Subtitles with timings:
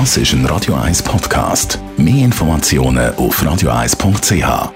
[0.00, 1.78] Das ist ein Radio 1 Podcast.
[1.96, 4.72] Mehr Informationen auf radio1.ch.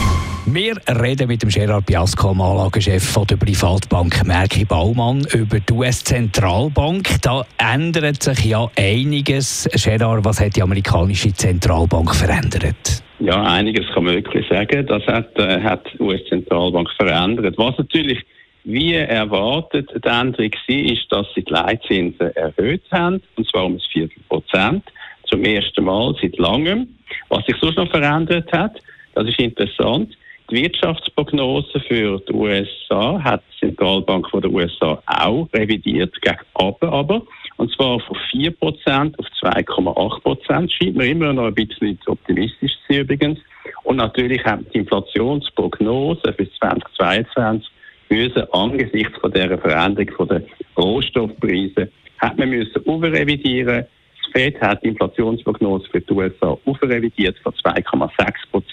[0.46, 7.22] wir reden mit dem Gerard Biasco, Anlagechef von der Privatbank Merki Baumann, über die US-Zentralbank.
[7.22, 9.70] Da ändert sich ja einiges.
[9.72, 13.04] Gerard, was hat die amerikanische Zentralbank verändert?
[13.20, 14.86] Ja, einiges kann man wirklich sagen.
[14.86, 17.56] Das hat, äh, hat die US-Zentralbank verändert.
[17.58, 18.20] Was natürlich
[18.66, 23.76] wie erwartet die Änderung war, ist, dass sie die Leitzinsen erhöht haben, und zwar um
[23.76, 24.84] ein Viertelprozent,
[25.26, 26.88] zum ersten Mal seit langem.
[27.30, 28.80] Was sich sonst noch verändert hat,
[29.16, 30.16] das ist interessant.
[30.50, 37.22] Die Wirtschaftsprognose für die USA hat die Zentralbank der USA auch revidiert, gegen oben aber.
[37.58, 40.70] Und zwar von 4% auf 2,8%.
[40.70, 43.40] Scheint mir immer noch ein bisschen optimistisch zu sein übrigens.
[43.84, 47.70] Und natürlich haben die Inflationsprognose für 2022
[48.10, 50.44] müssen angesichts von dieser Veränderung der
[50.78, 53.86] Rohstoffpreise hat man müssen überrevidieren.
[53.86, 58.64] Das Fed hat die Inflationsprognose für die USA überrevidiert von 2,6 auf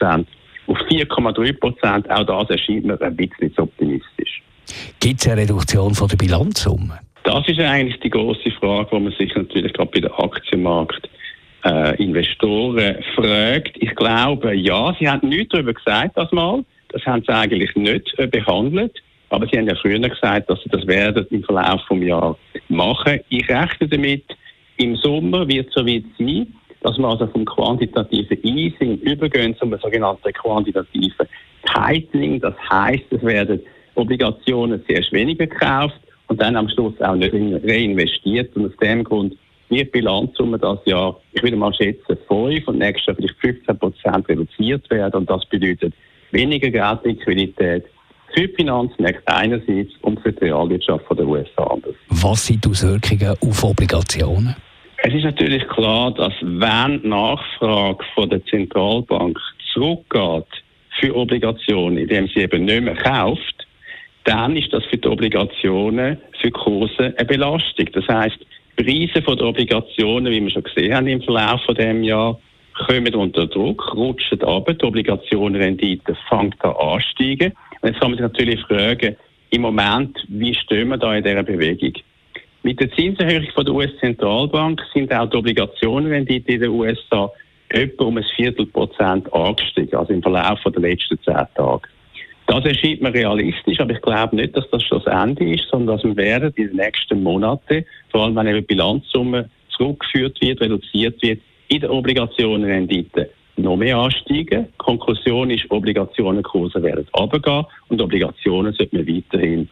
[0.91, 2.11] 4,3 Prozent.
[2.11, 4.43] Auch das erscheint mir ein bisschen zu optimistisch.
[5.01, 6.99] Gibt es eine Reduktion von der Bilanzsumme?
[7.25, 11.09] Das ist eigentlich die große Frage, die man sich natürlich gerade bei der Aktienmarkt
[11.65, 13.73] äh, Investoren fragt.
[13.77, 16.65] Ich glaube, ja, sie haben nichts darüber gesagt, das mal.
[16.89, 19.03] Das haben sie eigentlich nicht äh, behandelt.
[19.29, 22.37] Aber sie haben ja früher gesagt, dass sie das werden im Verlauf des Jahres
[22.69, 23.21] machen.
[23.29, 24.25] Ich rechne damit,
[24.77, 26.47] im Sommer wird es so weit sein
[26.83, 31.27] dass wir also vom quantitativen Easing übergehen zum sogenannten quantitativen
[31.65, 32.41] Tightening.
[32.41, 33.61] Das heißt, es werden
[33.95, 38.55] Obligationen zuerst weniger gekauft und dann am Schluss auch nicht reinvestiert.
[38.57, 39.37] Und aus dem Grund
[39.69, 43.79] wird die Bilanzsumme das Jahr, ich würde mal schätzen, 5 und nächstes Jahr vielleicht 15
[43.79, 45.21] Prozent reduziert werden.
[45.21, 45.93] Und das bedeutet
[46.31, 47.85] weniger Geldliquidität
[48.33, 51.95] für die Finanzmärkte einerseits und für die Realwirtschaft der USA anders.
[52.09, 54.55] Was sind die Auswirkungen auf Obligationen?
[55.03, 59.39] Es ist natürlich klar, dass wenn die Nachfrage von der Zentralbank
[59.73, 60.45] zurückgeht
[60.99, 63.67] für Obligationen, indem sie eben nicht mehr kauft,
[64.25, 67.87] dann ist das für die Obligationen für Kurse eine Belastung.
[67.93, 68.39] Das heißt,
[68.79, 72.39] die Preise der Obligationen, wie wir schon gesehen haben im Verlauf von dem Jahr,
[72.87, 77.53] kommen unter Druck, rutschen ab, die Obligationenrendite fängt an ansteigen.
[77.81, 79.17] Und jetzt kann man sich natürlich fragen,
[79.51, 81.95] im Moment, wie stehen wir da in dieser Bewegung?
[82.63, 87.31] Mit der Zinserhöhung von der US-Zentralbank sind auch die Obligationenrendite in den USA
[87.71, 91.89] etwa um ein Viertelprozent angestiegen, also im Verlauf der letzten zehn Tage.
[92.47, 96.05] Das erscheint mir realistisch, aber ich glaube nicht, dass das das Ende ist, sondern dass
[96.05, 101.23] wir werden in den nächsten Monaten, vor allem wenn eben die Bilanzsumme zurückgeführt wird, reduziert
[101.23, 104.67] wird, in der Obligationenrendite noch mehr ansteigen.
[104.67, 109.69] Die Konklusion ist, Obligationenkurse werden runtergehen und Obligationen sollten wir weiterhin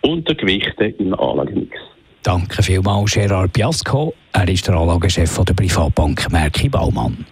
[0.00, 1.76] untergewichten im Anlagemix.
[2.22, 4.14] Danke vielmals, Gerard Biasco.
[4.32, 7.26] Er ist der Anlagechef der Privatbank Merki Baumann.